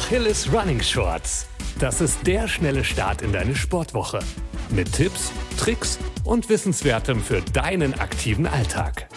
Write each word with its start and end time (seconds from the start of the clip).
Achilles 0.00 0.50
Running 0.52 0.80
Shorts. 0.80 1.46
Das 1.78 2.00
ist 2.00 2.26
der 2.26 2.48
schnelle 2.48 2.82
Start 2.82 3.22
in 3.22 3.32
deine 3.32 3.54
Sportwoche. 3.54 4.18
Mit 4.70 4.90
Tipps, 4.92 5.30
Tricks 5.56 5.98
und 6.24 6.48
Wissenswertem 6.48 7.20
für 7.20 7.42
deinen 7.52 7.94
aktiven 7.94 8.46
Alltag. 8.46 9.08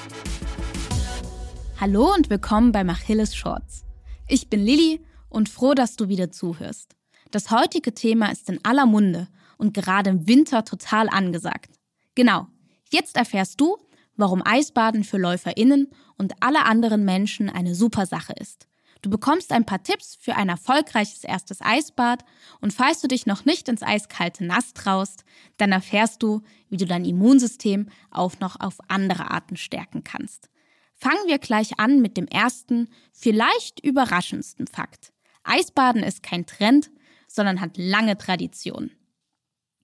Hallo 1.80 2.14
und 2.14 2.30
willkommen 2.30 2.74
bei 2.74 2.82
Achilles 2.82 3.34
Shorts. 3.34 3.86
Ich 4.28 4.50
bin 4.50 4.60
Lilly 4.60 5.02
und 5.30 5.50
froh, 5.50 5.74
dass 5.74 5.96
du 5.96 6.10
wieder 6.10 6.30
zuhörst. 6.32 6.96
Das 7.32 7.50
heutige 7.50 7.94
Thema 7.96 8.32
ist 8.32 8.50
in 8.50 8.60
aller 8.64 8.86
Munde 8.86 9.30
und 9.58 9.74
gerade 9.74 10.12
im 10.12 10.28
Winter 10.28 10.64
total 10.64 11.08
angesagt. 11.10 11.72
Genau, 12.14 12.48
jetzt 12.92 13.16
erfährst 13.16 13.60
du, 13.60 13.78
warum 14.16 14.44
Eisbaden 14.46 15.04
für 15.06 15.18
LäuferInnen 15.18 15.88
und 16.18 16.34
alle 16.42 16.66
anderen 16.66 17.04
Menschen 17.04 17.50
eine 17.50 17.74
super 17.74 18.06
Sache 18.06 18.34
ist. 18.34 18.68
Du 19.04 19.10
bekommst 19.10 19.52
ein 19.52 19.66
paar 19.66 19.84
Tipps 19.84 20.16
für 20.16 20.36
ein 20.36 20.48
erfolgreiches 20.48 21.26
erstes 21.26 21.62
Eisbad 21.62 22.24
und 22.62 22.72
falls 22.72 23.02
du 23.02 23.10
dich 23.10 23.26
noch 23.26 23.44
nicht 23.44 23.68
ins 23.68 23.84
eiskalte 23.84 24.46
Nass 24.46 24.74
traust, 24.74 25.26
dann 25.58 25.74
erfährst 25.74 26.24
du, 26.24 26.42
wie 26.70 26.78
du 26.78 26.86
dein 26.86 27.04
Immunsystem 27.04 27.90
auch 28.12 28.40
noch 28.40 28.62
auf 28.62 28.78
andere 28.88 29.30
Arten 29.30 29.58
stärken 29.58 30.06
kannst. 30.06 30.50
Fangen 30.96 31.28
wir 31.28 31.38
gleich 31.38 31.80
an 31.80 32.02
mit 32.02 32.16
dem 32.16 32.28
ersten, 32.28 32.88
vielleicht 33.12 33.82
überraschendsten 33.82 34.68
Fakt. 34.68 35.12
Eisbaden 35.44 36.02
ist 36.02 36.24
kein 36.24 36.46
Trend, 36.46 36.90
sondern 37.28 37.60
hat 37.60 37.72
lange 37.76 38.18
Tradition. 38.18 38.90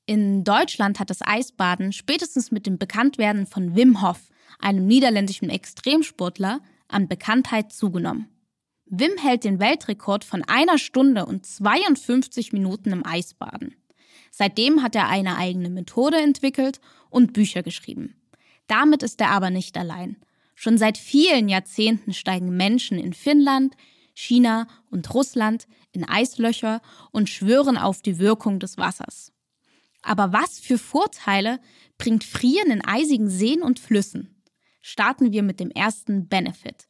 In 0.06 0.46
Deutschland 0.46 0.98
hat 0.98 1.10
das 1.10 1.22
Eisbaden 1.22 1.92
spätestens 1.92 2.52
mit 2.52 2.66
dem 2.66 2.78
Bekanntwerden 2.78 3.48
von 3.48 3.76
Wim 3.76 4.02
Hof, 4.02 4.30
einem 4.60 4.88
niederländischen 4.88 5.50
Extremsportler, 5.50 6.62
an 6.88 7.10
Bekanntheit 7.10 7.74
zugenommen. 7.74 8.30
Wim 8.90 9.18
hält 9.18 9.44
den 9.44 9.60
Weltrekord 9.60 10.24
von 10.24 10.44
einer 10.44 10.80
Stunde 10.80 11.28
und 11.28 11.46
52 11.46 12.54
Minuten 12.54 12.92
im 12.92 13.06
Eisbaden. 13.06 13.76
Seitdem 14.32 14.82
hat 14.82 14.96
er 14.96 15.08
eine 15.08 15.38
eigene 15.38 15.70
Methode 15.70 16.18
entwickelt 16.18 16.82
und 17.12 17.34
Bücher 17.34 17.62
geschrieben. 17.62 18.16
Damit 18.68 19.04
ist 19.04 19.22
er 19.22 19.30
aber 19.30 19.52
nicht 19.52 19.78
allein. 19.78 20.18
Schon 20.56 20.78
seit 20.78 20.98
vielen 20.98 21.50
Jahrzehnten 21.50 22.14
steigen 22.14 22.58
Menschen 22.58 22.98
in 22.98 23.14
Finnland, 23.14 23.76
China 24.14 24.68
und 24.90 25.14
Russland 25.14 25.68
in 25.92 26.04
Eislöcher 26.04 26.82
und 27.12 27.30
schwören 27.30 27.78
auf 27.78 28.02
die 28.02 28.20
Wirkung 28.20 28.60
des 28.60 28.78
Wassers. 28.78 29.32
Aber 30.02 30.34
was 30.34 30.60
für 30.60 30.78
Vorteile 30.78 31.60
bringt 31.98 32.24
Frieren 32.24 32.72
in 32.72 32.84
eisigen 32.84 33.30
Seen 33.30 33.62
und 33.62 33.80
Flüssen? 33.80 34.44
Starten 34.82 35.32
wir 35.32 35.44
mit 35.44 35.60
dem 35.60 35.72
ersten 35.72 36.28
Benefit. 36.28 36.89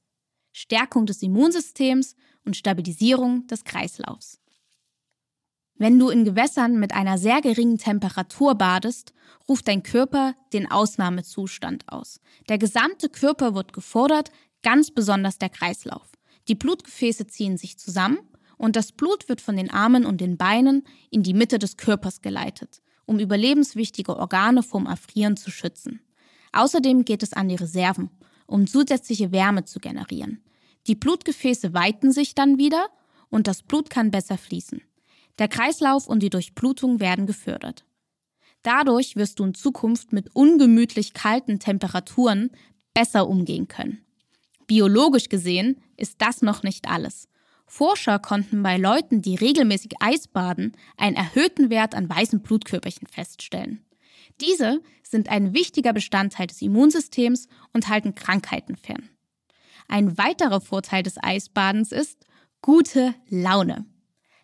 Stärkung 0.59 1.05
des 1.05 1.23
Immunsystems 1.23 2.17
und 2.43 2.57
Stabilisierung 2.57 3.47
des 3.47 3.63
Kreislaufs. 3.63 4.41
Wenn 5.75 5.97
du 5.97 6.09
in 6.09 6.25
Gewässern 6.25 6.77
mit 6.77 6.93
einer 6.93 7.17
sehr 7.17 7.39
geringen 7.39 7.77
Temperatur 7.77 8.55
badest, 8.55 9.13
ruft 9.47 9.69
dein 9.69 9.83
Körper 9.83 10.35
den 10.51 10.69
Ausnahmezustand 10.69 11.87
aus. 11.87 12.19
Der 12.49 12.57
gesamte 12.57 13.07
Körper 13.07 13.55
wird 13.55 13.71
gefordert, 13.71 14.31
ganz 14.61 14.91
besonders 14.91 15.37
der 15.37 15.47
Kreislauf. 15.47 16.11
Die 16.49 16.55
Blutgefäße 16.55 17.27
ziehen 17.27 17.57
sich 17.57 17.79
zusammen 17.79 18.19
und 18.57 18.75
das 18.75 18.91
Blut 18.91 19.29
wird 19.29 19.39
von 19.39 19.55
den 19.55 19.71
Armen 19.71 20.05
und 20.05 20.19
den 20.19 20.35
Beinen 20.35 20.83
in 21.09 21.23
die 21.23 21.33
Mitte 21.33 21.57
des 21.57 21.77
Körpers 21.77 22.21
geleitet, 22.21 22.81
um 23.05 23.17
überlebenswichtige 23.17 24.17
Organe 24.17 24.61
vom 24.61 24.87
Erfrieren 24.87 25.37
zu 25.37 25.51
schützen. 25.51 26.01
Außerdem 26.51 27.05
geht 27.05 27.23
es 27.23 27.31
an 27.31 27.47
die 27.47 27.55
Reserven, 27.55 28.09
um 28.45 28.67
zusätzliche 28.67 29.31
Wärme 29.31 29.63
zu 29.63 29.79
generieren. 29.79 30.43
Die 30.89 30.95
Blutgefäße 30.95 31.75
weiten 31.75 32.11
sich 32.11 32.33
dann 32.33 32.57
wieder 32.57 32.89
und 33.29 33.45
das 33.45 33.61
Blut 33.61 33.91
kann 33.91 34.09
besser 34.09 34.39
fließen. 34.39 34.81
Der 35.37 35.47
Kreislauf 35.47 36.07
und 36.07 36.23
die 36.23 36.31
Durchblutung 36.31 36.99
werden 36.99 37.27
gefördert. 37.27 37.85
Dadurch 38.63 39.15
wirst 39.15 39.39
du 39.39 39.45
in 39.45 39.53
Zukunft 39.53 40.13
mit 40.13 40.35
ungemütlich 40.35 41.13
kalten 41.13 41.59
Temperaturen 41.59 42.49
besser 42.95 43.29
umgehen 43.29 43.67
können. 43.67 44.03
Biologisch 44.65 45.29
gesehen 45.29 45.79
ist 45.95 46.15
das 46.23 46.41
noch 46.41 46.63
nicht 46.63 46.89
alles. 46.89 47.29
Forscher 47.67 48.17
konnten 48.17 48.63
bei 48.63 48.77
Leuten, 48.77 49.21
die 49.21 49.35
regelmäßig 49.35 49.93
Eis 49.99 50.27
baden, 50.27 50.71
einen 50.97 51.15
erhöhten 51.15 51.69
Wert 51.69 51.93
an 51.93 52.09
weißen 52.09 52.41
Blutkörperchen 52.41 53.07
feststellen. 53.07 53.85
Diese 54.41 54.81
sind 55.03 55.29
ein 55.29 55.53
wichtiger 55.53 55.93
Bestandteil 55.93 56.47
des 56.47 56.63
Immunsystems 56.63 57.47
und 57.73 57.89
halten 57.89 58.15
Krankheiten 58.15 58.75
fern. 58.75 59.07
Ein 59.89 60.19
weiterer 60.19 60.61
Vorteil 60.61 61.01
des 61.01 61.21
Eisbadens 61.21 61.91
ist 61.91 62.25
gute 62.61 63.15
Laune. 63.27 63.85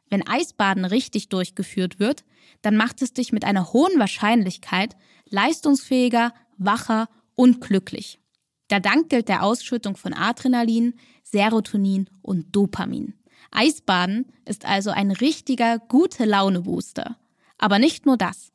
Wenn 0.09 0.27
Eisbaden 0.27 0.85
richtig 0.85 1.29
durchgeführt 1.29 1.99
wird, 1.99 2.25
dann 2.63 2.75
macht 2.75 3.01
es 3.03 3.13
dich 3.13 3.31
mit 3.31 3.45
einer 3.45 3.71
hohen 3.71 3.99
Wahrscheinlichkeit 3.99 4.95
leistungsfähiger, 5.29 6.33
wacher 6.57 7.09
und 7.35 7.61
glücklich. 7.61 8.19
Da 8.69 8.79
Dank 8.79 9.09
gilt 9.09 9.29
der 9.29 9.43
Ausschüttung 9.43 9.95
von 9.95 10.13
Adrenalin, 10.13 10.95
Serotonin 11.23 12.09
und 12.23 12.55
Dopamin. 12.55 13.13
Eisbaden 13.51 14.25
ist 14.45 14.65
also 14.65 14.89
ein 14.89 15.11
richtiger 15.11 15.77
gute 15.77 16.25
Laune 16.25 16.61
Booster. 16.61 17.17
Aber 17.59 17.77
nicht 17.77 18.07
nur 18.07 18.17
das. 18.17 18.51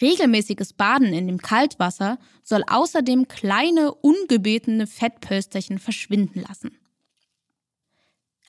Regelmäßiges 0.00 0.74
Baden 0.74 1.12
in 1.12 1.26
dem 1.26 1.38
Kaltwasser 1.38 2.18
soll 2.42 2.62
außerdem 2.66 3.28
kleine, 3.28 3.92
ungebetene 3.92 4.86
Fettpölsterchen 4.86 5.78
verschwinden 5.78 6.40
lassen. 6.40 6.78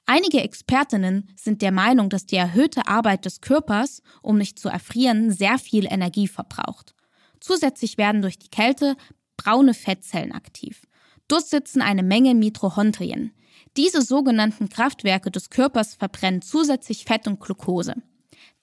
Einige 0.06 0.42
Expertinnen 0.42 1.30
sind 1.36 1.62
der 1.62 1.72
Meinung, 1.72 2.10
dass 2.10 2.26
die 2.26 2.36
erhöhte 2.36 2.88
Arbeit 2.88 3.26
des 3.26 3.42
Körpers, 3.42 4.02
um 4.24 4.38
nicht 4.38 4.58
zu 4.58 4.68
erfrieren, 4.68 5.32
sehr 5.32 5.60
viel 5.60 5.86
Energie 5.86 6.28
verbraucht. 6.28 6.96
Zusätzlich 7.40 7.98
werden 7.98 8.24
durch 8.24 8.40
die 8.40 8.50
Kälte 8.50 8.96
braune 9.38 9.74
Fettzellen 9.74 10.32
aktiv. 10.32 10.82
Dort 11.28 11.46
sitzen 11.46 11.82
eine 11.82 12.04
Menge 12.04 12.34
Mitochondrien. 12.34 13.34
Diese 13.78 14.02
sogenannten 14.02 14.70
Kraftwerke 14.70 15.30
des 15.30 15.52
Körpers 15.52 15.94
verbrennen 15.94 16.42
zusätzlich 16.42 17.06
Fett 17.06 17.28
und 17.28 17.40
Glucose. 17.40 17.96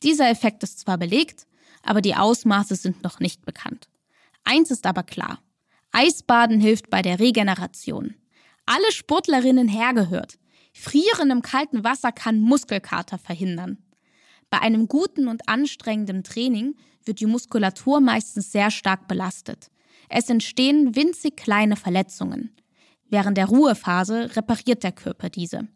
Dieser 0.03 0.29
Effekt 0.29 0.63
ist 0.65 0.81
zwar 0.81 0.99
belegt, 0.99 1.47
aber 1.83 2.01
die 2.01 2.15
Ausmaße 2.15 2.77
sind 2.77 3.03
noch 3.03 3.21
nicht 3.21 3.45
bekannt. 3.45 3.89
Eins 4.45 4.71
ist 4.71 4.87
aber 4.87 5.03
klar. 5.03 5.41
Eisbaden 5.93 6.61
hilft 6.61 6.91
bei 6.91 7.03
der 7.03 7.19
Regeneration. 7.19 8.15
Alle 8.67 8.93
Sportlerinnen 8.93 9.69
hergehört. 9.69 10.39
Frieren 10.73 11.31
im 11.31 11.43
kalten 11.43 11.85
Wasser 11.85 12.13
kann 12.13 12.41
Muskelkater 12.41 13.19
verhindern. 13.19 13.79
Bei 14.51 14.61
einem 14.61 14.89
guten 14.89 15.29
und 15.29 15.49
anstrengenden 15.49 16.23
Training 16.23 16.77
wird 17.05 17.21
die 17.21 17.27
Muskulatur 17.27 18.01
meistens 18.01 18.53
sehr 18.53 18.71
stark 18.71 19.09
belastet. 19.09 19.71
Es 20.09 20.29
entstehen 20.29 20.95
winzig 20.95 21.37
kleine 21.37 21.77
Verletzungen. 21.77 22.55
Während 23.09 23.39
der 23.39 23.47
Ruhephase 23.47 24.37
repariert 24.37 24.83
der 24.83 24.93
Körper 24.93 25.31
diese. 25.31 25.69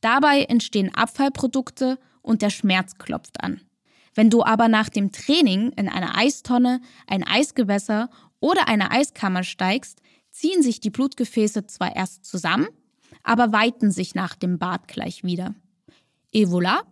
Dabei 0.00 0.44
entstehen 0.44 0.94
Abfallprodukte 0.94 1.98
und 2.22 2.42
der 2.42 2.50
Schmerz 2.50 2.96
klopft 2.96 3.42
an. 3.42 3.60
Wenn 4.14 4.30
du 4.30 4.42
aber 4.42 4.68
nach 4.68 4.88
dem 4.88 5.12
Training 5.12 5.70
in 5.72 5.88
eine 5.88 6.14
Eistonne, 6.14 6.80
ein 7.06 7.24
Eisgewässer 7.24 8.10
oder 8.40 8.68
eine 8.68 8.90
Eiskammer 8.90 9.44
steigst, 9.44 10.00
ziehen 10.30 10.62
sich 10.62 10.80
die 10.80 10.90
Blutgefäße 10.90 11.66
zwar 11.66 11.94
erst 11.94 12.24
zusammen, 12.24 12.68
aber 13.22 13.52
weiten 13.52 13.90
sich 13.90 14.14
nach 14.14 14.34
dem 14.34 14.58
Bad 14.58 14.88
gleich 14.88 15.24
wieder. 15.24 15.54
Et 16.32 16.48
voilà, 16.48 16.82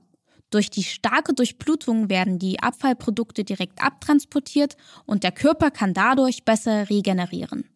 durch 0.50 0.70
die 0.70 0.82
starke 0.82 1.34
Durchblutung 1.34 2.08
werden 2.08 2.38
die 2.38 2.60
Abfallprodukte 2.60 3.44
direkt 3.44 3.82
abtransportiert 3.82 4.76
und 5.04 5.22
der 5.22 5.32
Körper 5.32 5.70
kann 5.70 5.94
dadurch 5.94 6.44
besser 6.44 6.88
regenerieren. 6.88 7.68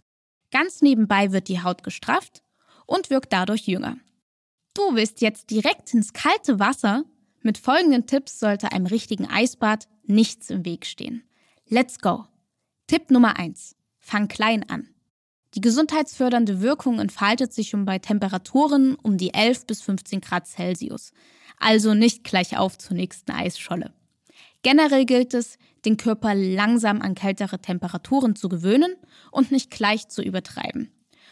Ganz 0.50 0.82
nebenbei 0.82 1.32
wird 1.32 1.48
die 1.48 1.62
Haut 1.62 1.82
gestrafft 1.82 2.42
und 2.86 3.10
wirkt 3.10 3.32
dadurch 3.32 3.66
jünger. 3.66 3.96
Du 4.74 4.94
willst 4.94 5.20
jetzt 5.20 5.50
direkt 5.50 5.92
ins 5.92 6.12
kalte 6.12 6.58
Wasser 6.58 7.04
mit 7.44 7.58
folgenden 7.58 8.06
Tipps 8.06 8.38
sollte 8.38 8.72
einem 8.72 8.86
richtigen 8.86 9.26
Eisbad 9.26 9.88
nichts 10.04 10.50
im 10.50 10.64
Weg 10.64 10.86
stehen. 10.86 11.22
Let's 11.68 11.98
go! 11.98 12.26
Tipp 12.86 13.10
Nummer 13.10 13.38
1. 13.38 13.76
Fang 13.98 14.28
klein 14.28 14.68
an. 14.68 14.88
Die 15.54 15.60
gesundheitsfördernde 15.60 16.62
Wirkung 16.62 16.98
entfaltet 16.98 17.52
sich 17.52 17.68
schon 17.68 17.84
bei 17.84 17.98
Temperaturen 17.98 18.94
um 18.96 19.18
die 19.18 19.34
11 19.34 19.66
bis 19.66 19.82
15 19.82 20.20
Grad 20.20 20.46
Celsius. 20.46 21.12
Also 21.58 21.94
nicht 21.94 22.24
gleich 22.24 22.56
auf 22.56 22.78
zur 22.78 22.96
nächsten 22.96 23.32
Eisscholle. 23.32 23.92
Generell 24.62 25.04
gilt 25.04 25.34
es, 25.34 25.58
den 25.84 25.96
Körper 25.96 26.34
langsam 26.34 27.02
an 27.02 27.14
kältere 27.14 27.58
Temperaturen 27.58 28.36
zu 28.36 28.48
gewöhnen 28.48 28.94
und 29.30 29.50
nicht 29.50 29.70
gleich 29.70 30.08
zu 30.08 30.22
übertreiben. 30.22 30.90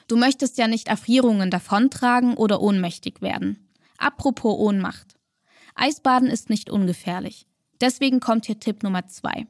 Du 0.09 0.17
möchtest 0.17 0.59
ja 0.59 0.67
nicht 0.67 0.89
Erfrierungen 0.89 1.51
davontragen 1.51 2.35
oder 2.35 2.61
ohnmächtig 2.61 3.23
werden. 3.23 3.69
Apropos 3.97 4.59
Ohnmacht. 4.59 5.20
Eisbaden 5.81 6.29
ist 6.29 6.51
nicht 6.51 6.69
ungefährlich. 6.69 7.47
Deswegen 7.81 8.21
kommt 8.21 8.45
hier 8.45 8.61
Tipp 8.61 8.83
Nummer 8.83 9.07
zwei. 9.07 9.47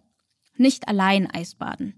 Nicht 0.56 0.86
allein 0.86 1.28
Eisbaden. 1.28 1.94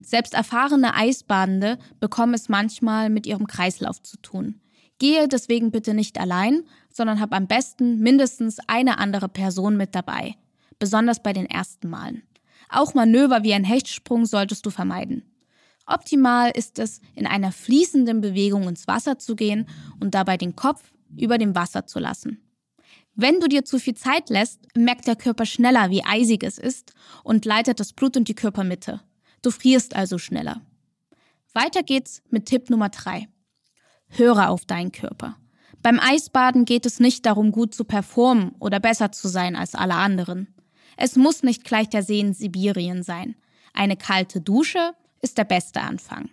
Selbst 0.00 0.34
erfahrene 0.34 0.96
Eisbadende 0.96 1.78
bekommen 2.00 2.34
es 2.34 2.48
manchmal 2.48 3.08
mit 3.08 3.24
ihrem 3.24 3.46
Kreislauf 3.46 4.02
zu 4.02 4.16
tun. 4.16 4.60
Gehe 4.98 5.28
deswegen 5.28 5.70
bitte 5.70 5.94
nicht 5.94 6.18
allein, 6.18 6.64
sondern 6.90 7.20
hab 7.20 7.32
am 7.32 7.46
besten 7.46 8.00
mindestens 8.00 8.58
eine 8.66 8.98
andere 8.98 9.28
Person 9.28 9.76
mit 9.76 9.94
dabei, 9.94 10.34
besonders 10.80 11.22
bei 11.22 11.32
den 11.32 11.46
ersten 11.46 11.88
Malen. 11.88 12.24
Auch 12.68 12.94
Manöver 12.94 13.44
wie 13.44 13.54
ein 13.54 13.62
Hechtsprung 13.62 14.26
solltest 14.26 14.66
du 14.66 14.70
vermeiden. 14.70 15.22
Optimal 15.86 16.50
ist 16.50 16.80
es, 16.80 17.00
in 17.14 17.28
einer 17.28 17.52
fließenden 17.52 18.20
Bewegung 18.22 18.68
ins 18.68 18.88
Wasser 18.88 19.20
zu 19.20 19.36
gehen 19.36 19.68
und 20.00 20.16
dabei 20.16 20.36
den 20.36 20.56
Kopf 20.56 20.90
über 21.16 21.38
dem 21.38 21.54
Wasser 21.54 21.86
zu 21.86 22.00
lassen. 22.00 22.42
Wenn 23.20 23.40
du 23.40 23.48
dir 23.48 23.64
zu 23.64 23.80
viel 23.80 23.94
Zeit 23.94 24.30
lässt, 24.30 24.60
merkt 24.76 25.08
der 25.08 25.16
Körper 25.16 25.44
schneller, 25.44 25.90
wie 25.90 26.04
eisig 26.04 26.44
es 26.44 26.56
ist 26.56 26.92
und 27.24 27.44
leitet 27.44 27.80
das 27.80 27.92
Blut 27.92 28.14
in 28.14 28.22
die 28.22 28.36
Körpermitte. 28.36 29.00
Du 29.42 29.50
frierst 29.50 29.96
also 29.96 30.18
schneller. 30.18 30.60
Weiter 31.52 31.82
geht's 31.82 32.22
mit 32.30 32.46
Tipp 32.46 32.70
Nummer 32.70 32.90
drei: 32.90 33.26
Höre 34.06 34.50
auf 34.50 34.66
deinen 34.66 34.92
Körper. 34.92 35.36
Beim 35.82 35.98
Eisbaden 35.98 36.64
geht 36.64 36.86
es 36.86 37.00
nicht 37.00 37.26
darum, 37.26 37.50
gut 37.50 37.74
zu 37.74 37.82
performen 37.82 38.52
oder 38.60 38.78
besser 38.78 39.10
zu 39.10 39.26
sein 39.26 39.56
als 39.56 39.74
alle 39.74 39.94
anderen. 39.94 40.54
Es 40.96 41.16
muss 41.16 41.42
nicht 41.42 41.64
gleich 41.64 41.88
der 41.88 42.04
See 42.04 42.20
in 42.20 42.34
Sibirien 42.34 43.02
sein. 43.02 43.34
Eine 43.72 43.96
kalte 43.96 44.40
Dusche 44.40 44.92
ist 45.22 45.38
der 45.38 45.44
beste 45.44 45.80
Anfang. 45.80 46.30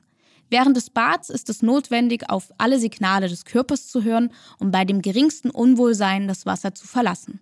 Während 0.49 0.77
des 0.77 0.89
Bads 0.89 1.29
ist 1.29 1.49
es 1.49 1.61
notwendig, 1.61 2.29
auf 2.29 2.51
alle 2.57 2.79
Signale 2.79 3.27
des 3.27 3.45
Körpers 3.45 3.87
zu 3.87 4.03
hören, 4.03 4.31
um 4.59 4.71
bei 4.71 4.85
dem 4.85 5.01
geringsten 5.01 5.49
Unwohlsein 5.49 6.27
das 6.27 6.45
Wasser 6.45 6.75
zu 6.75 6.87
verlassen. 6.87 7.39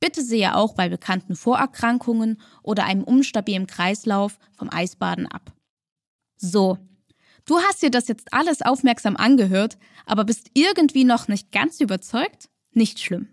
Bitte 0.00 0.22
sehe 0.22 0.54
auch 0.54 0.74
bei 0.74 0.88
bekannten 0.88 1.36
Vorerkrankungen 1.36 2.40
oder 2.62 2.84
einem 2.84 3.02
unstabilen 3.02 3.66
Kreislauf 3.66 4.38
vom 4.56 4.68
Eisbaden 4.70 5.26
ab. 5.26 5.52
So, 6.36 6.78
du 7.46 7.58
hast 7.60 7.82
dir 7.82 7.90
das 7.90 8.08
jetzt 8.08 8.32
alles 8.32 8.60
aufmerksam 8.60 9.16
angehört, 9.16 9.78
aber 10.04 10.24
bist 10.24 10.50
irgendwie 10.52 11.04
noch 11.04 11.28
nicht 11.28 11.50
ganz 11.50 11.80
überzeugt? 11.80 12.50
Nicht 12.72 13.00
schlimm. 13.00 13.28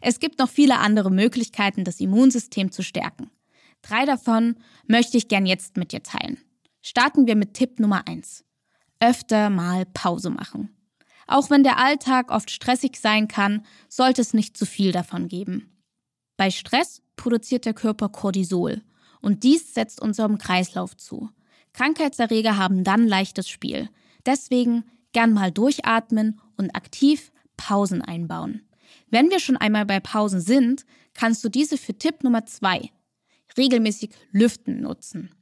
Es 0.00 0.20
gibt 0.20 0.38
noch 0.38 0.48
viele 0.48 0.78
andere 0.78 1.10
Möglichkeiten, 1.10 1.82
das 1.82 1.98
Immunsystem 1.98 2.70
zu 2.70 2.82
stärken. 2.82 3.30
Drei 3.82 4.04
davon 4.04 4.56
möchte 4.86 5.16
ich 5.16 5.26
gern 5.26 5.46
jetzt 5.46 5.76
mit 5.76 5.90
dir 5.90 6.02
teilen. 6.02 6.38
Starten 6.88 7.26
wir 7.26 7.34
mit 7.34 7.54
Tipp 7.54 7.80
Nummer 7.80 8.06
eins: 8.06 8.44
Öfter 9.00 9.50
mal 9.50 9.86
Pause 9.86 10.30
machen. 10.30 10.70
Auch 11.26 11.50
wenn 11.50 11.64
der 11.64 11.80
Alltag 11.80 12.30
oft 12.30 12.48
stressig 12.48 12.98
sein 13.00 13.26
kann, 13.26 13.66
sollte 13.88 14.22
es 14.22 14.34
nicht 14.34 14.56
zu 14.56 14.66
viel 14.66 14.92
davon 14.92 15.26
geben. 15.26 15.82
Bei 16.36 16.52
Stress 16.52 17.02
produziert 17.16 17.64
der 17.64 17.74
Körper 17.74 18.08
Cortisol 18.08 18.82
und 19.20 19.42
dies 19.42 19.74
setzt 19.74 20.00
unserem 20.00 20.38
Kreislauf 20.38 20.96
zu. 20.96 21.28
Krankheitserreger 21.72 22.56
haben 22.56 22.84
dann 22.84 23.08
leichtes 23.08 23.48
Spiel. 23.48 23.90
Deswegen 24.24 24.84
gern 25.10 25.32
mal 25.32 25.50
durchatmen 25.50 26.40
und 26.56 26.76
aktiv 26.76 27.32
Pausen 27.56 28.00
einbauen. 28.00 28.62
Wenn 29.10 29.30
wir 29.30 29.40
schon 29.40 29.56
einmal 29.56 29.86
bei 29.86 29.98
Pausen 29.98 30.40
sind, 30.40 30.86
kannst 31.14 31.42
du 31.42 31.48
diese 31.48 31.78
für 31.78 31.98
Tipp 31.98 32.22
Nummer 32.22 32.46
zwei 32.46 32.92
regelmäßig 33.58 34.10
Lüften 34.30 34.82
nutzen. 34.82 35.35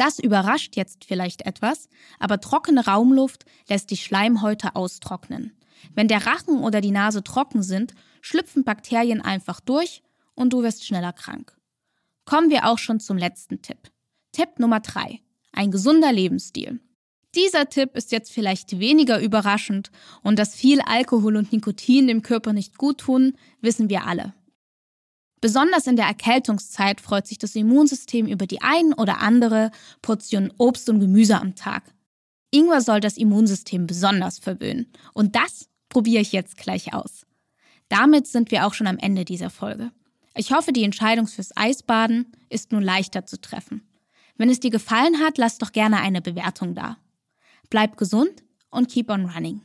Das 0.00 0.18
überrascht 0.18 0.76
jetzt 0.76 1.04
vielleicht 1.04 1.42
etwas, 1.42 1.90
aber 2.18 2.40
trockene 2.40 2.86
Raumluft 2.86 3.44
lässt 3.68 3.90
die 3.90 3.98
Schleimhäute 3.98 4.74
austrocknen. 4.74 5.52
Wenn 5.94 6.08
der 6.08 6.24
Rachen 6.24 6.60
oder 6.60 6.80
die 6.80 6.90
Nase 6.90 7.22
trocken 7.22 7.62
sind, 7.62 7.92
schlüpfen 8.22 8.64
Bakterien 8.64 9.20
einfach 9.20 9.60
durch 9.60 10.02
und 10.34 10.54
du 10.54 10.62
wirst 10.62 10.86
schneller 10.86 11.12
krank. 11.12 11.54
Kommen 12.24 12.48
wir 12.48 12.66
auch 12.66 12.78
schon 12.78 12.98
zum 12.98 13.18
letzten 13.18 13.60
Tipp. 13.60 13.90
Tipp 14.32 14.58
Nummer 14.58 14.80
drei: 14.80 15.20
Ein 15.52 15.70
gesunder 15.70 16.14
Lebensstil. 16.14 16.80
Dieser 17.34 17.68
Tipp 17.68 17.94
ist 17.94 18.10
jetzt 18.10 18.32
vielleicht 18.32 18.80
weniger 18.80 19.20
überraschend 19.20 19.90
und 20.22 20.38
dass 20.38 20.54
viel 20.54 20.80
Alkohol 20.80 21.36
und 21.36 21.52
Nikotin 21.52 22.06
dem 22.06 22.22
Körper 22.22 22.54
nicht 22.54 22.78
gut 22.78 22.96
tun, 22.96 23.34
wissen 23.60 23.90
wir 23.90 24.06
alle. 24.06 24.32
Besonders 25.40 25.86
in 25.86 25.96
der 25.96 26.06
Erkältungszeit 26.06 27.00
freut 27.00 27.26
sich 27.26 27.38
das 27.38 27.54
Immunsystem 27.54 28.26
über 28.26 28.46
die 28.46 28.60
ein 28.60 28.92
oder 28.92 29.20
andere 29.20 29.70
Portion 30.02 30.52
Obst 30.58 30.88
und 30.90 31.00
Gemüse 31.00 31.40
am 31.40 31.54
Tag. 31.54 31.82
Ingwer 32.50 32.80
soll 32.80 33.00
das 33.00 33.16
Immunsystem 33.16 33.86
besonders 33.86 34.38
verwöhnen. 34.38 34.92
Und 35.14 35.36
das 35.36 35.68
probiere 35.88 36.20
ich 36.20 36.32
jetzt 36.32 36.56
gleich 36.56 36.92
aus. 36.92 37.26
Damit 37.88 38.26
sind 38.26 38.50
wir 38.50 38.66
auch 38.66 38.74
schon 38.74 38.86
am 38.86 38.98
Ende 38.98 39.24
dieser 39.24 39.50
Folge. 39.50 39.90
Ich 40.36 40.52
hoffe, 40.52 40.72
die 40.72 40.84
Entscheidung 40.84 41.26
fürs 41.26 41.56
Eisbaden 41.56 42.32
ist 42.48 42.72
nun 42.72 42.82
leichter 42.82 43.26
zu 43.26 43.40
treffen. 43.40 43.82
Wenn 44.36 44.50
es 44.50 44.60
dir 44.60 44.70
gefallen 44.70 45.20
hat, 45.20 45.38
lass 45.38 45.58
doch 45.58 45.72
gerne 45.72 46.00
eine 46.00 46.22
Bewertung 46.22 46.74
da. 46.74 46.98
Bleib 47.68 47.96
gesund 47.96 48.42
und 48.70 48.88
keep 48.88 49.10
on 49.10 49.26
running. 49.26 49.62